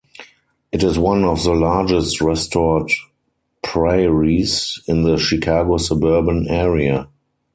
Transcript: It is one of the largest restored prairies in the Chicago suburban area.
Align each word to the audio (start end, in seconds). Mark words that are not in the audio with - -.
It 0.71 0.81
is 0.81 0.97
one 0.97 1.23
of 1.23 1.43
the 1.43 1.51
largest 1.53 2.21
restored 2.21 2.89
prairies 3.61 4.81
in 4.87 5.03
the 5.03 5.17
Chicago 5.19 5.77
suburban 5.77 6.47
area. 6.49 7.07